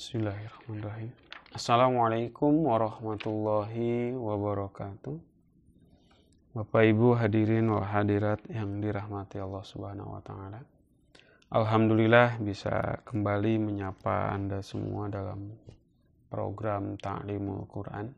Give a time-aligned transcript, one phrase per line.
[0.00, 1.12] Bismillahirrahmanirrahim.
[1.52, 5.12] Assalamualaikum warahmatullahi wabarakatuh.
[6.56, 10.64] Bapak Ibu hadirin wa hadirat yang dirahmati Allah Subhanahu wa taala.
[11.52, 15.52] Alhamdulillah bisa kembali menyapa Anda semua dalam
[16.32, 18.08] program Ta'limul Quran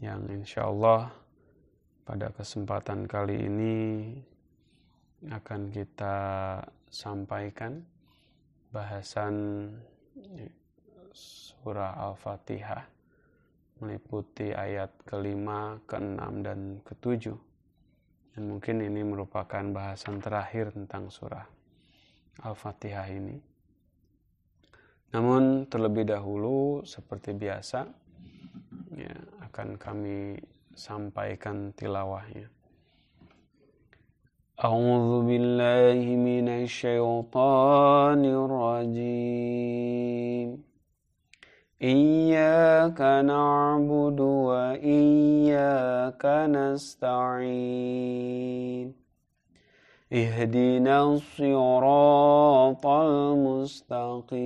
[0.00, 1.12] yang insya Allah
[2.08, 3.76] pada kesempatan kali ini
[5.28, 6.16] akan kita
[6.88, 7.84] sampaikan
[8.72, 9.34] bahasan
[11.12, 12.84] surah Al-Fatihah
[13.80, 17.36] meliputi ayat kelima, keenam, dan ketujuh.
[18.36, 21.44] Dan mungkin ini merupakan bahasan terakhir tentang surah
[22.44, 23.36] Al-Fatihah ini.
[25.10, 27.82] Namun terlebih dahulu seperti biasa
[28.94, 29.14] ya,
[29.50, 30.38] akan kami
[30.78, 32.59] sampaikan tilawahnya.
[34.64, 38.88] أعوذ بالله من الشيطان الرجيم.
[41.82, 47.72] إياك نعبد وإياك نستعين.
[50.12, 54.36] اهدنا الصراط المستقيم.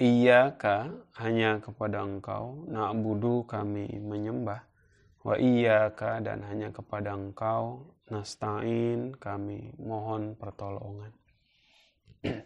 [0.00, 0.88] Iyaka
[1.20, 4.64] hanya kepada engkau na'budu kami menyembah
[5.20, 11.12] wa iyaka dan hanya kepada engkau nasta'in kami mohon pertolongan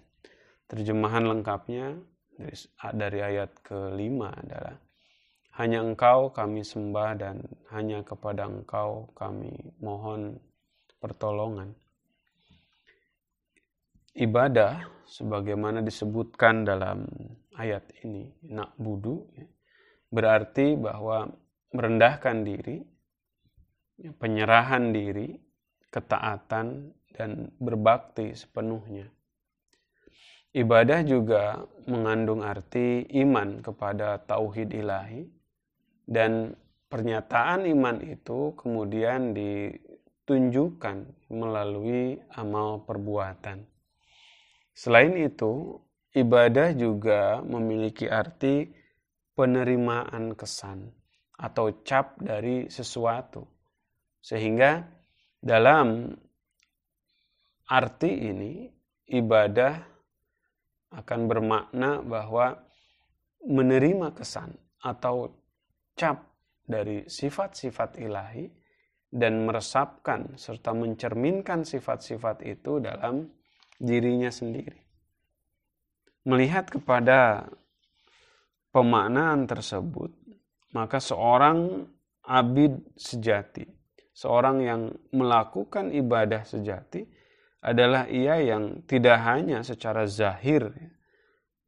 [0.67, 1.95] terjemahan lengkapnya
[2.40, 2.56] dari,
[2.96, 4.80] dari ayat kelima adalah
[5.60, 7.44] hanya engkau kami sembah dan
[7.76, 9.52] hanya kepada engkau kami
[9.84, 10.40] mohon
[11.04, 11.76] pertolongan.
[14.16, 17.04] Ibadah sebagaimana disebutkan dalam
[17.60, 19.48] ayat ini, nak budu, ya,
[20.08, 21.28] berarti bahwa
[21.76, 22.80] merendahkan diri,
[24.16, 25.36] penyerahan diri,
[25.92, 26.88] ketaatan,
[27.20, 29.12] dan berbakti sepenuhnya
[30.50, 35.22] Ibadah juga mengandung arti iman kepada tauhid ilahi
[36.10, 36.58] dan
[36.90, 43.62] pernyataan iman itu kemudian ditunjukkan melalui amal perbuatan.
[44.74, 45.78] Selain itu,
[46.18, 48.74] ibadah juga memiliki arti
[49.38, 50.90] penerimaan kesan
[51.38, 53.46] atau cap dari sesuatu.
[54.18, 54.82] Sehingga
[55.38, 56.10] dalam
[57.70, 58.66] arti ini
[59.14, 59.99] ibadah
[60.90, 62.58] akan bermakna bahwa
[63.46, 65.32] menerima kesan atau
[65.96, 66.30] cap
[66.66, 68.46] dari sifat-sifat ilahi
[69.10, 73.26] dan meresapkan serta mencerminkan sifat-sifat itu dalam
[73.82, 74.78] dirinya sendiri.
[76.30, 77.50] Melihat kepada
[78.70, 80.14] pemaknaan tersebut,
[80.78, 81.90] maka seorang
[82.22, 83.66] abid sejati,
[84.14, 87.02] seorang yang melakukan ibadah sejati,
[87.60, 90.72] adalah ia yang tidak hanya secara zahir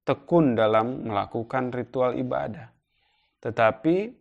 [0.08, 2.72] tekun dalam melakukan ritual ibadah,
[3.44, 4.16] tetapi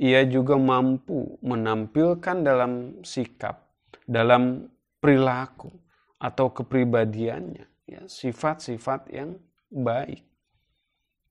[0.00, 3.62] ia juga mampu menampilkan dalam sikap,
[4.08, 4.66] dalam
[4.98, 5.70] perilaku
[6.18, 9.38] atau kepribadiannya ya, sifat-sifat yang
[9.70, 10.24] baik.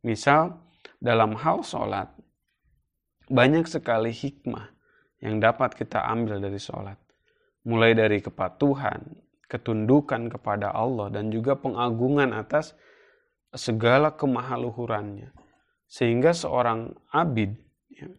[0.05, 0.59] Misal
[1.01, 2.07] dalam hal sholat,
[3.27, 4.71] banyak sekali hikmah
[5.23, 6.99] yang dapat kita ambil dari sholat.
[7.63, 12.73] Mulai dari kepatuhan, ketundukan kepada Allah dan juga pengagungan atas
[13.53, 15.29] segala kemahaluhurannya.
[15.85, 17.53] Sehingga seorang abid
[17.93, 18.09] ya,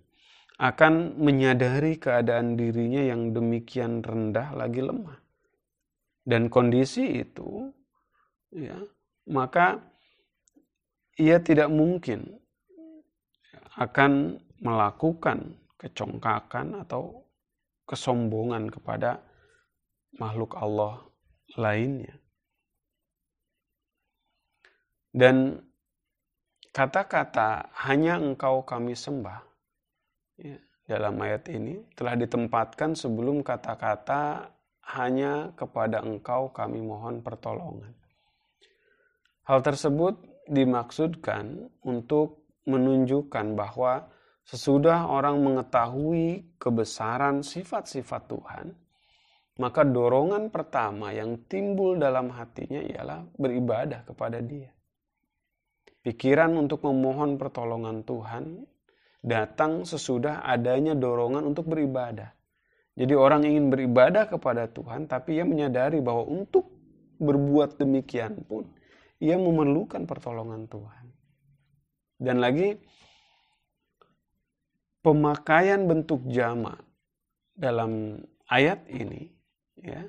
[0.63, 5.19] akan menyadari keadaan dirinya yang demikian rendah lagi lemah.
[6.25, 7.69] Dan kondisi itu,
[8.55, 8.79] ya,
[9.29, 9.83] maka
[11.19, 12.41] ia tidak mungkin
[13.75, 17.27] akan melakukan kecongkakan atau
[17.85, 19.21] kesombongan kepada
[20.17, 21.05] makhluk Allah
[21.59, 22.17] lainnya.
[25.15, 25.63] Dan
[26.75, 29.41] kata-kata hanya engkau kami sembah
[30.43, 30.59] ya,
[30.91, 34.51] dalam ayat ini telah ditempatkan sebelum kata-kata
[34.99, 37.95] hanya kepada engkau kami mohon pertolongan.
[39.47, 40.19] Hal tersebut
[40.51, 44.09] dimaksudkan untuk menunjukkan bahwa
[44.45, 48.67] sesudah orang mengetahui kebesaran sifat-sifat Tuhan,
[49.59, 54.75] maka dorongan pertama yang timbul dalam hatinya ialah beribadah kepada Dia.
[56.05, 58.67] Pikiran untuk memohon pertolongan Tuhan
[59.25, 62.35] datang sesudah adanya dorongan untuk beribadah.
[62.95, 66.71] Jadi orang ingin beribadah kepada Tuhan, tapi ia menyadari bahwa untuk
[67.19, 68.71] berbuat demikian pun,
[69.19, 71.07] ia memerlukan pertolongan Tuhan.
[72.23, 72.79] Dan lagi,
[75.03, 76.79] pemakaian bentuk jama
[77.59, 79.34] dalam ayat ini,
[79.85, 80.09] ya,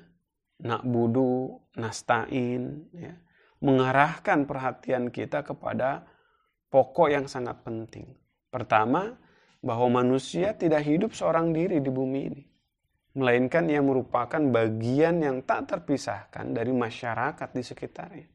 [0.64, 3.12] nak budu, nastain, ya,
[3.60, 6.08] mengarahkan perhatian kita kepada
[6.72, 8.08] pokok yang sangat penting.
[8.48, 9.12] Pertama,
[9.60, 12.42] bahwa manusia tidak hidup seorang diri di bumi ini
[13.16, 18.28] melainkan ia merupakan bagian yang tak terpisahkan dari masyarakat di sekitarnya.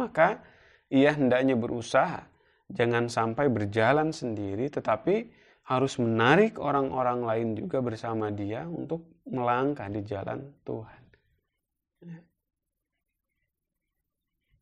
[0.00, 0.40] Maka
[0.88, 2.24] ia hendaknya berusaha
[2.72, 5.30] jangan sampai berjalan sendiri tetapi
[5.68, 11.02] harus menarik orang-orang lain juga bersama dia untuk melangkah di jalan Tuhan.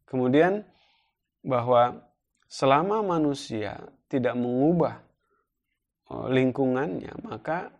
[0.04, 0.62] Kemudian
[1.42, 1.98] bahwa
[2.46, 3.76] selama manusia
[4.06, 4.94] tidak mengubah
[6.12, 7.72] eh, lingkungannya, maka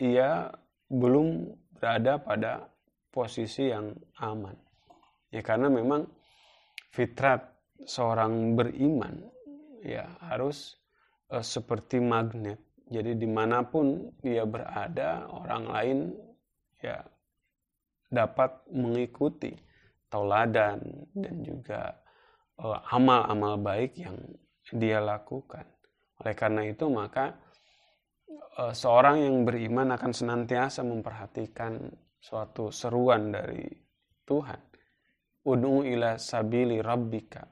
[0.00, 0.50] ia
[0.90, 2.52] belum berada pada
[3.14, 4.56] posisi yang aman.
[5.30, 6.10] Ya karena memang
[6.90, 7.46] fitrat
[7.86, 9.22] seorang beriman
[9.80, 10.76] ya harus
[11.32, 12.58] uh, seperti magnet.
[12.90, 15.98] Jadi di mana pun dia berada, orang lain
[16.82, 16.98] ya
[18.10, 19.54] dapat mengikuti
[20.10, 20.82] tauladan
[21.14, 21.94] dan juga
[22.58, 24.18] eh, amal-amal uh, baik yang
[24.74, 25.62] dia lakukan.
[26.18, 27.30] Oleh karena itu maka
[28.58, 31.78] uh, seorang yang beriman akan senantiasa memperhatikan
[32.18, 33.70] suatu seruan dari
[34.26, 34.60] Tuhan.
[35.46, 37.46] Ud'u ila sabili rabbika.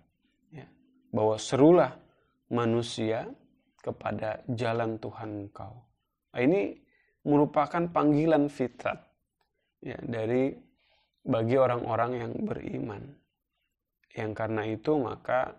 [0.52, 0.66] Ya.
[1.14, 1.94] Bahwa serulah
[2.52, 3.24] manusia
[3.88, 5.74] kepada jalan Tuhan engkau.
[6.36, 6.76] Nah, ini
[7.24, 9.00] merupakan panggilan fitrat
[9.80, 10.52] ya, dari
[11.24, 13.02] bagi orang-orang yang beriman.
[14.12, 15.56] Yang karena itu maka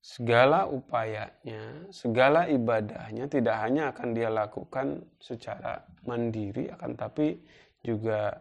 [0.00, 7.36] segala upayanya, segala ibadahnya tidak hanya akan dia lakukan secara mandiri, akan tapi
[7.84, 8.32] juga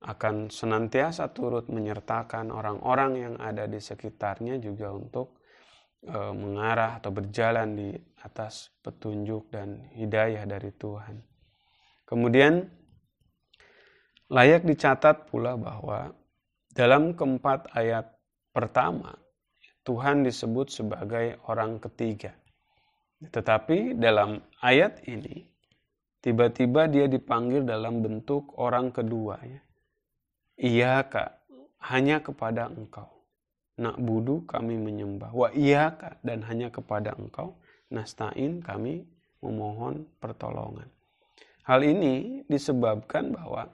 [0.00, 5.44] akan senantiasa turut menyertakan orang-orang yang ada di sekitarnya juga untuk
[6.00, 11.20] e, mengarah atau berjalan di atas petunjuk dan hidayah dari Tuhan.
[12.04, 12.66] Kemudian
[14.30, 16.12] layak dicatat pula bahwa
[16.70, 18.06] dalam keempat ayat
[18.54, 19.16] pertama
[19.82, 22.36] Tuhan disebut sebagai orang ketiga.
[23.20, 25.44] Tetapi dalam ayat ini,
[26.24, 29.40] tiba-tiba dia dipanggil dalam bentuk orang kedua.
[29.44, 29.60] Ya.
[30.60, 31.30] Iya kak,
[31.90, 33.08] hanya kepada engkau.
[33.80, 35.32] Nak budu kami menyembah.
[35.32, 37.56] Wa iya kak, dan hanya kepada engkau.
[37.90, 39.02] Nastain kami
[39.42, 40.86] memohon pertolongan.
[41.66, 43.66] Hal ini disebabkan bahwa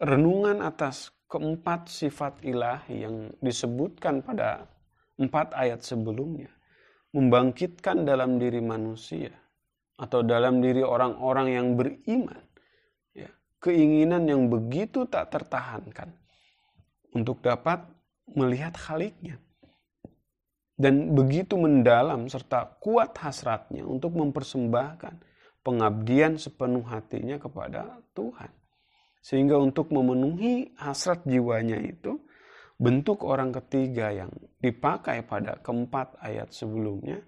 [0.00, 4.66] renungan atas keempat sifat ilahi yang disebutkan pada
[5.20, 6.48] empat ayat sebelumnya
[7.12, 9.30] membangkitkan dalam diri manusia
[10.00, 12.40] atau dalam diri orang-orang yang beriman
[13.12, 13.28] ya,
[13.60, 16.08] keinginan yang begitu tak tertahankan
[17.12, 17.84] untuk dapat
[18.32, 19.36] melihat khaliknya
[20.80, 25.20] dan begitu mendalam serta kuat hasratnya untuk mempersembahkan
[25.60, 28.48] pengabdian sepenuh hatinya kepada Tuhan
[29.20, 32.16] sehingga untuk memenuhi hasrat jiwanya itu
[32.80, 37.20] bentuk orang ketiga yang dipakai pada keempat ayat sebelumnya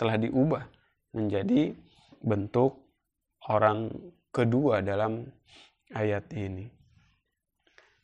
[0.00, 0.64] telah diubah
[1.12, 1.76] menjadi
[2.24, 2.80] bentuk
[3.52, 3.92] orang
[4.32, 5.28] kedua dalam
[5.92, 6.68] ayat ini.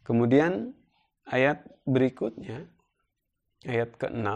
[0.05, 0.77] Kemudian
[1.29, 2.69] ayat berikutnya,
[3.65, 4.29] ayat ke-6,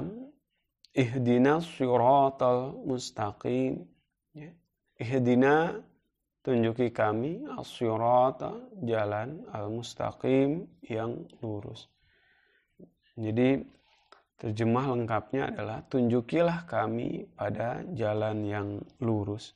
[0.97, 3.85] Ihdina siratal mustaqim.
[4.33, 4.49] Ya.
[4.97, 5.77] Ihdina
[6.41, 7.69] tunjuki kami as
[8.81, 11.93] jalan al-mustaqim yang lurus.
[13.13, 13.61] Jadi
[14.41, 18.69] terjemah lengkapnya adalah tunjukilah kami pada jalan yang
[19.05, 19.53] lurus.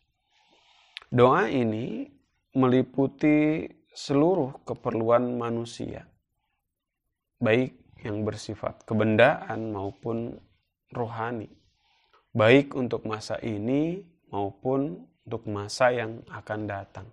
[1.09, 2.05] Doa ini
[2.53, 3.65] meliputi
[3.97, 6.05] seluruh keperluan manusia,
[7.41, 10.37] baik yang bersifat kebendaan maupun
[10.91, 11.49] rohani,
[12.35, 17.07] baik untuk masa ini maupun untuk masa yang akan datang.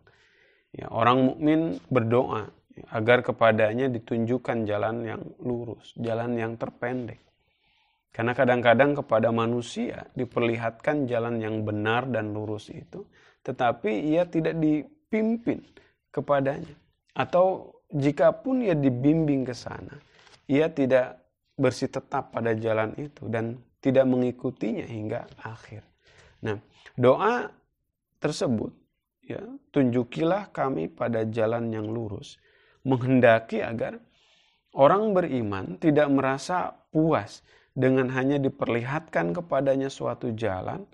[0.73, 2.49] Ya, orang mukmin berdoa
[2.93, 7.21] agar kepadanya ditunjukkan jalan yang lurus, jalan yang terpendek.
[8.13, 13.05] Karena kadang-kadang kepada manusia diperlihatkan jalan yang benar dan lurus itu,
[13.45, 15.61] tetapi ia tidak dipimpin
[16.09, 16.73] kepadanya.
[17.13, 20.01] Atau jika pun ia dibimbing ke sana,
[20.49, 21.21] ia tidak
[21.57, 25.81] bersih tetap pada jalan itu dan tidak mengikutinya hingga akhir.
[26.45, 26.61] Nah,
[26.93, 27.49] doa
[28.21, 28.71] tersebut
[29.25, 29.41] ya,
[29.73, 32.37] tunjukilah kami pada jalan yang lurus
[32.85, 33.99] menghendaki agar
[34.77, 37.41] orang beriman tidak merasa puas
[37.73, 40.85] dengan hanya diperlihatkan kepadanya suatu jalan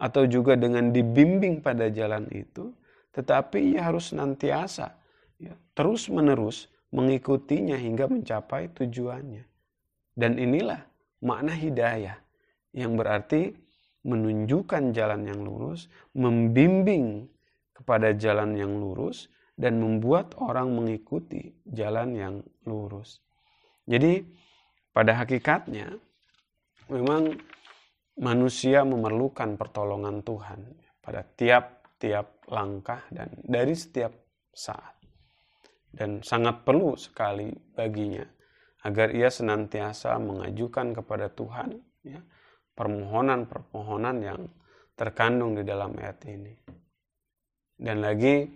[0.00, 2.72] atau juga dengan dibimbing pada jalan itu,
[3.14, 4.92] tetapi ia harus nantiasa
[5.38, 9.51] ya, terus menerus mengikutinya hingga mencapai tujuannya.
[10.12, 10.80] Dan inilah
[11.24, 12.18] makna hidayah
[12.76, 13.52] yang berarti
[14.02, 15.86] menunjukkan jalan yang lurus,
[16.18, 17.30] membimbing
[17.72, 22.34] kepada jalan yang lurus, dan membuat orang mengikuti jalan yang
[22.66, 23.22] lurus.
[23.86, 24.24] Jadi,
[24.90, 25.94] pada hakikatnya,
[26.90, 27.38] memang
[28.18, 30.60] manusia memerlukan pertolongan Tuhan
[31.00, 34.12] pada tiap-tiap langkah dan dari setiap
[34.52, 34.98] saat.
[35.92, 38.24] Dan sangat perlu sekali baginya
[38.82, 42.18] agar ia senantiasa mengajukan kepada Tuhan ya,
[42.74, 44.40] permohonan-permohonan yang
[44.98, 46.54] terkandung di dalam ayat ini.
[47.78, 48.46] Dan lagi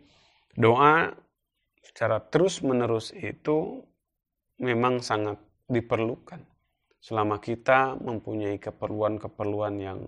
[0.54, 1.10] doa
[1.82, 3.82] secara terus-menerus itu
[4.62, 6.42] memang sangat diperlukan
[6.98, 10.00] selama kita mempunyai keperluan-keperluan yang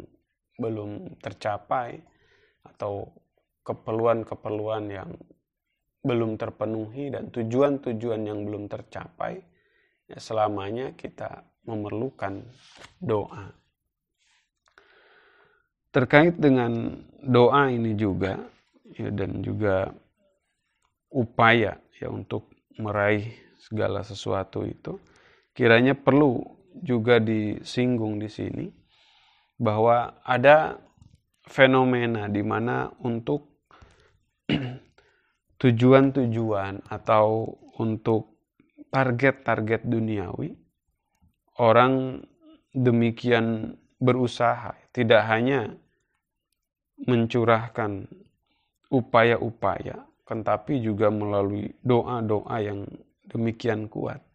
[0.58, 2.02] belum tercapai
[2.66, 3.06] atau
[3.62, 5.10] keperluan-keperluan yang
[6.02, 9.38] belum terpenuhi dan tujuan-tujuan yang belum tercapai
[10.08, 12.40] ya selamanya kita memerlukan
[12.98, 13.52] doa.
[15.92, 18.40] Terkait dengan doa ini juga
[18.96, 19.92] ya, dan juga
[21.12, 22.48] upaya ya untuk
[22.80, 24.96] meraih segala sesuatu itu
[25.52, 26.44] kiranya perlu
[26.78, 28.66] juga disinggung di sini
[29.58, 30.78] bahwa ada
[31.42, 33.58] fenomena di mana untuk
[35.60, 38.37] tujuan-tujuan atau untuk
[38.92, 40.56] target-target duniawi
[41.58, 42.24] orang
[42.72, 45.74] demikian berusaha tidak hanya
[47.06, 48.06] mencurahkan
[48.88, 52.84] upaya-upaya tetapi juga melalui doa-doa yang
[53.28, 54.28] demikian kuat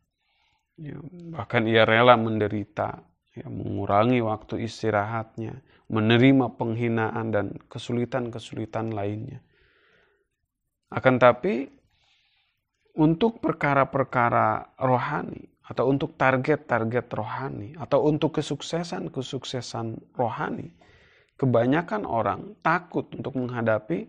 [0.74, 0.98] Ya,
[1.30, 3.06] bahkan ia rela menderita,
[3.38, 9.38] ya, mengurangi waktu istirahatnya, menerima penghinaan dan kesulitan-kesulitan lainnya.
[10.90, 11.70] Akan tapi
[12.94, 20.70] untuk perkara-perkara rohani atau untuk target-target rohani atau untuk kesuksesan-kesuksesan rohani,
[21.40, 24.06] kebanyakan orang takut untuk menghadapi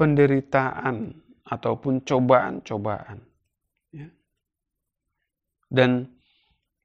[0.00, 1.12] penderitaan
[1.44, 3.20] ataupun cobaan-cobaan.
[3.92, 4.08] Ya
[5.74, 6.06] dan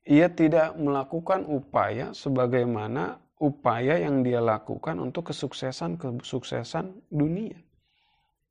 [0.10, 7.62] ia tidak melakukan upaya sebagaimana upaya yang dia lakukan untuk kesuksesan-kesuksesan dunia.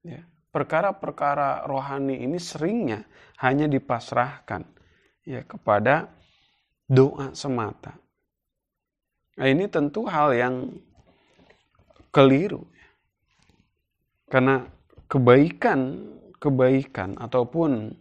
[0.06, 0.22] Ya.
[0.48, 3.04] Perkara-perkara rohani ini seringnya
[3.44, 4.64] hanya dipasrahkan
[5.28, 6.08] ya kepada
[6.88, 7.92] doa semata.
[9.38, 10.72] Nah, ini tentu hal yang
[12.10, 12.64] keliru.
[14.28, 14.64] Karena
[15.08, 15.80] kebaikan
[16.38, 17.92] kebaikan ataupun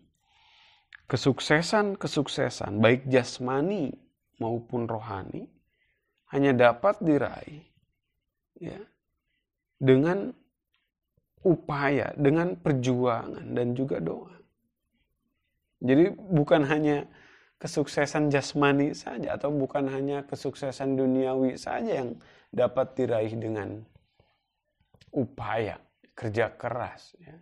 [1.10, 3.90] kesuksesan-kesuksesan baik jasmani
[4.38, 5.50] maupun rohani
[6.30, 7.64] hanya dapat diraih
[8.60, 8.78] ya
[9.82, 10.36] dengan
[11.46, 14.34] upaya, dengan perjuangan dan juga doa.
[15.78, 17.06] Jadi bukan hanya
[17.58, 22.18] kesuksesan jasmani saja atau bukan hanya kesuksesan duniawi saja yang
[22.54, 23.82] dapat diraih dengan
[25.14, 25.82] upaya
[26.18, 27.34] kerja keras ya.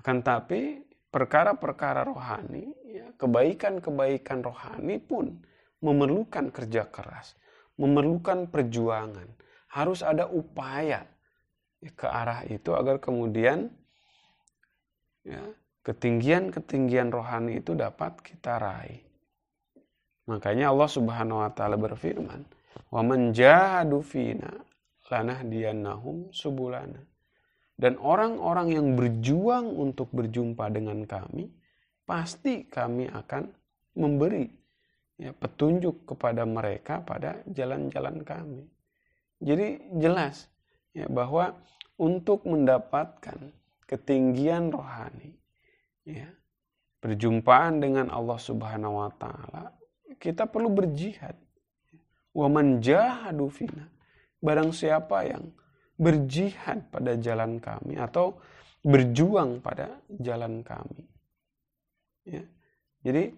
[0.00, 5.40] Akan tapi perkara-perkara rohani, ya, kebaikan-kebaikan rohani pun
[5.80, 7.36] memerlukan kerja keras,
[7.80, 9.28] memerlukan perjuangan.
[9.72, 11.13] Harus ada upaya ya,
[11.92, 13.68] ke arah itu agar kemudian
[15.24, 15.44] ya,
[15.84, 19.04] ketinggian-ketinggian rohani itu dapat kita raih.
[20.24, 22.48] Makanya Allah Subhanahu wa taala berfirman,
[22.88, 24.48] "Wa man jahadu fina
[25.12, 27.04] lanahdiyannahum subulana."
[27.74, 31.50] Dan orang-orang yang berjuang untuk berjumpa dengan kami,
[32.06, 33.50] pasti kami akan
[33.98, 34.46] memberi
[35.18, 38.62] ya, petunjuk kepada mereka pada jalan-jalan kami.
[39.42, 40.48] Jadi jelas
[40.94, 41.58] ya, bahwa
[42.00, 43.52] untuk mendapatkan
[43.84, 45.36] ketinggian rohani,
[46.06, 46.30] ya,
[47.04, 49.74] perjumpaan dengan Allah Subhanahu wa taala,
[50.16, 51.36] kita perlu berjihad.
[52.34, 53.86] Wa man jahadu fina.
[54.40, 55.52] Barang siapa yang
[55.94, 58.40] berjihad pada jalan kami atau
[58.82, 61.06] berjuang pada jalan kami.
[62.26, 62.44] Ya.
[63.04, 63.30] Jadi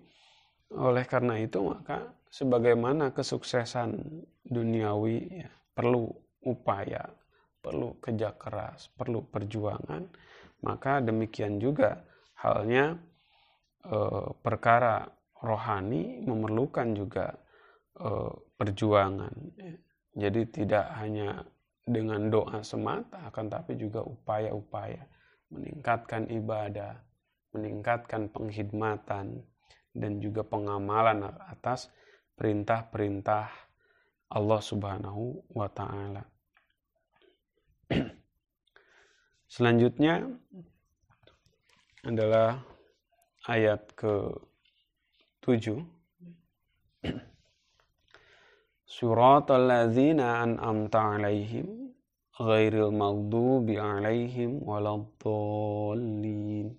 [0.75, 3.99] oleh karena itu maka sebagaimana kesuksesan
[4.43, 6.11] duniawi ya, perlu
[6.43, 7.07] upaya,
[7.67, 10.07] perlu kerja keras, perlu perjuangan,
[10.63, 11.99] maka demikian juga
[12.39, 12.95] halnya
[13.91, 15.03] eh, perkara
[15.43, 17.35] rohani memerlukan juga
[17.99, 19.35] eh, perjuangan.
[20.15, 21.43] Jadi tidak hanya
[21.83, 25.03] dengan doa semata, akan tapi juga upaya-upaya
[25.51, 26.99] meningkatkan ibadah,
[27.51, 29.43] meningkatkan penghidmatan,
[29.97, 31.89] dan juga pengamalan atas
[32.37, 33.49] perintah-perintah
[34.29, 36.36] Allah Subhanahu wa Ta'ala.
[39.55, 40.23] Selanjutnya
[42.07, 42.63] adalah
[43.47, 45.83] ayat ke-7.
[48.97, 51.87] Surat al-ladzina an'amta alaihim
[52.37, 56.77] ghairil maghdubi alaihim waladdallin.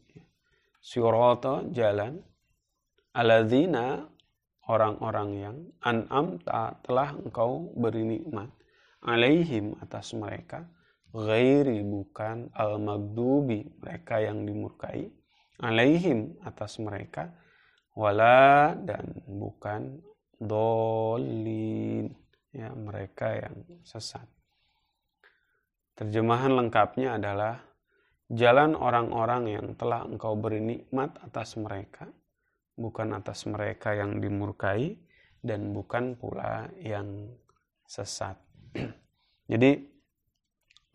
[0.78, 2.22] Surata jalan
[3.12, 4.06] aladzina
[4.70, 8.54] orang-orang yang an'amta telah engkau beri nikmat
[9.04, 10.64] alaihim atas mereka
[11.18, 15.10] ghairi bukan al-maghdubi mereka yang dimurkai
[15.66, 17.34] alaihim atas mereka
[17.98, 19.98] wala dan bukan
[20.38, 22.14] dolin
[22.54, 24.30] ya mereka yang sesat.
[25.98, 27.58] Terjemahan lengkapnya adalah
[28.30, 32.06] jalan orang-orang yang telah engkau beri nikmat atas mereka
[32.78, 34.94] bukan atas mereka yang dimurkai
[35.42, 37.34] dan bukan pula yang
[37.90, 38.38] sesat.
[39.52, 39.97] Jadi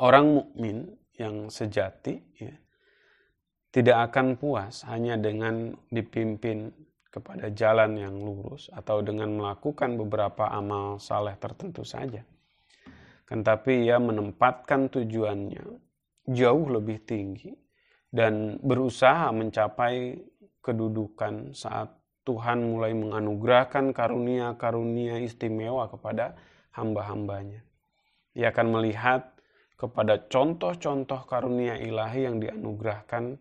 [0.03, 2.55] orang mukmin yang sejati ya
[3.73, 6.75] tidak akan puas hanya dengan dipimpin
[7.09, 12.21] kepada jalan yang lurus atau dengan melakukan beberapa amal saleh tertentu saja.
[13.29, 15.65] Tetapi ia menempatkan tujuannya
[16.29, 17.53] jauh lebih tinggi
[18.13, 20.21] dan berusaha mencapai
[20.61, 21.89] kedudukan saat
[22.29, 26.37] Tuhan mulai menganugerahkan karunia-karunia istimewa kepada
[26.77, 27.65] hamba-hambanya.
[28.37, 29.32] Ia akan melihat
[29.77, 33.39] kepada contoh-contoh karunia ilahi yang dianugerahkan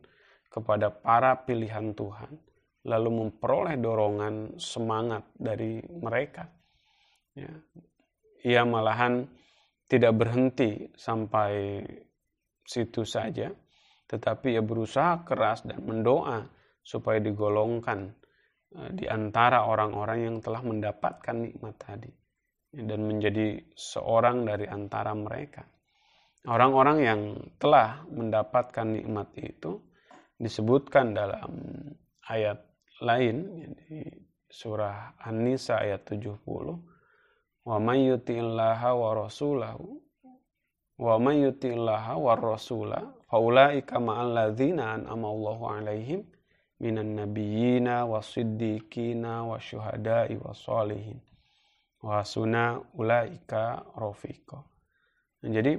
[0.52, 2.34] kepada para pilihan Tuhan,
[2.86, 6.50] lalu memperoleh dorongan semangat dari mereka.
[7.38, 7.52] Ya.
[8.42, 9.30] Ia malahan
[9.86, 11.84] tidak berhenti sampai
[12.66, 13.54] situ saja,
[14.10, 16.48] tetapi ia berusaha keras dan mendoa
[16.82, 18.12] supaya digolongkan
[18.76, 22.12] eh, di antara orang-orang yang telah mendapatkan nikmat tadi
[22.72, 25.68] dan menjadi seorang dari antara mereka.
[26.42, 27.22] Orang-orang yang
[27.62, 29.78] telah mendapatkan nikmat itu
[30.42, 31.54] disebutkan dalam
[32.26, 32.58] ayat
[33.06, 33.46] lain
[33.78, 34.10] di
[34.50, 36.42] surah An-Nisa ayat 70
[37.62, 40.02] wa may yuti'illaha wa rasulahu
[40.98, 46.26] wa may yuti'illaha wa rasula faulaika ma'al ladzina an'ama Allahu 'alaihim
[46.82, 51.22] minan nabiyyina wasiddiqina wasyuhada'i wassalihin
[52.02, 54.58] wa suna ulaika rafiqa.
[55.46, 55.78] Jadi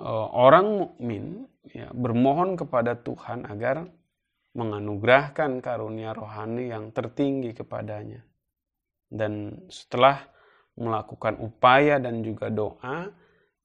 [0.00, 3.84] orang mukmin ya, bermohon kepada Tuhan agar
[4.52, 8.20] menganugerahkan karunia rohani yang tertinggi kepadanya.
[9.12, 10.24] Dan setelah
[10.76, 13.08] melakukan upaya dan juga doa,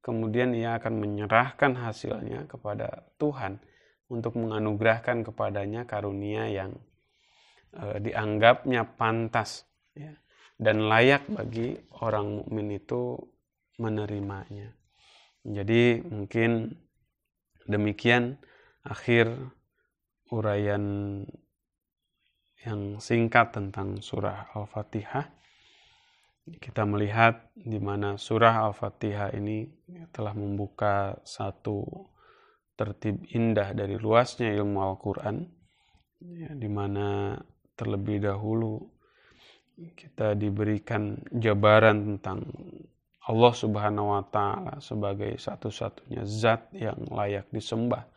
[0.03, 3.59] kemudian ia akan menyerahkan hasilnya kepada Tuhan
[4.07, 6.71] untuk menganugerahkan kepadanya karunia yang
[7.75, 10.15] e, dianggapnya pantas ya,
[10.55, 13.19] dan layak bagi orang mukmin itu
[13.79, 14.76] menerimanya.
[15.47, 16.75] Jadi mungkin
[17.63, 18.35] demikian
[18.83, 19.31] akhir
[20.27, 20.83] uraian
[22.67, 25.31] yang singkat tentang surah Al-Fatihah.
[26.59, 29.67] Kita melihat di mana surah Al-Fatihah ini
[30.11, 31.83] telah membuka satu
[32.75, 35.47] tertib indah dari luasnya ilmu Al-Quran,
[36.23, 37.39] ya, di mana
[37.75, 38.83] terlebih dahulu
[39.77, 42.43] kita diberikan jabaran tentang
[43.27, 48.07] Allah Subhanahu wa taala sebagai satu-satunya zat yang layak disembah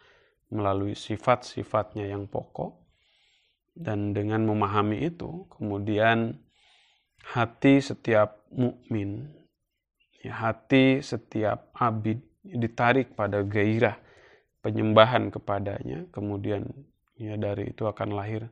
[0.55, 2.79] melalui sifat-sifatnya yang pokok.
[3.71, 6.37] Dan dengan memahami itu kemudian
[7.23, 9.31] hati setiap mukmin
[10.23, 13.99] ya, hati setiap abid ditarik pada gairah
[14.63, 16.07] penyembahan kepadanya.
[16.15, 16.67] Kemudian
[17.19, 18.47] ya dari itu akan lahir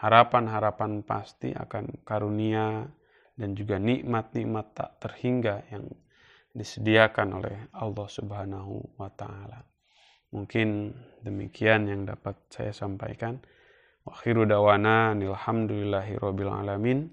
[0.00, 2.88] harapan-harapan pasti akan karunia
[3.40, 5.88] dan juga nikmat-nikmat tak terhingga yang
[6.52, 9.64] disediakan oleh Allah Subhanahu wa taala.
[10.30, 10.92] Mungkin
[11.24, 13.40] demikian yang dapat saya sampaikan.
[14.04, 17.08] Wa akhiru dawana alhamdulillahi rabbil alamin.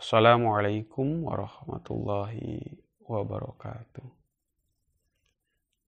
[0.00, 4.17] Wassalamualaikum warahmatullahi wabarakatuh.